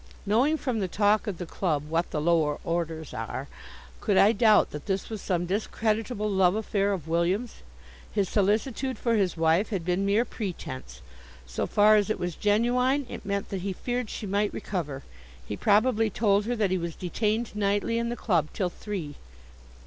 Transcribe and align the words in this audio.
Knowing 0.25 0.57
from 0.57 0.79
the 0.79 0.87
talk 0.87 1.27
of 1.27 1.37
the 1.37 1.45
club 1.45 1.87
what 1.87 2.09
the 2.09 2.19
lower 2.19 2.57
orders 2.63 3.13
are, 3.13 3.47
could 3.99 4.17
I 4.17 4.31
doubt 4.31 4.71
that 4.71 4.87
this 4.87 5.11
was 5.11 5.21
some 5.21 5.45
discreditable 5.45 6.27
love 6.27 6.55
affair 6.55 6.91
of 6.91 7.07
William's? 7.07 7.57
His 8.11 8.27
solicitude 8.27 8.97
for 8.97 9.13
his 9.13 9.37
wife 9.37 9.69
had 9.69 9.85
been 9.85 10.03
mere 10.03 10.25
pretence; 10.25 11.03
so 11.45 11.67
far 11.67 11.97
as 11.97 12.09
it 12.09 12.17
was 12.17 12.35
genuine, 12.35 13.05
it 13.09 13.27
meant 13.27 13.49
that 13.49 13.61
he 13.61 13.73
feared 13.73 14.09
she 14.09 14.25
might 14.25 14.51
recover. 14.55 15.03
He 15.45 15.55
probably 15.55 16.09
told 16.09 16.45
her 16.45 16.55
that 16.55 16.71
he 16.71 16.79
was 16.79 16.95
detained 16.95 17.55
nightly 17.55 17.99
in 17.99 18.09
the 18.09 18.15
club 18.15 18.47
till 18.53 18.69
three. 18.71 19.17